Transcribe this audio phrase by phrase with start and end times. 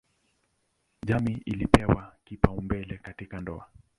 [1.07, 3.67] Jamii ilipewa kipaumbele katika ndoa.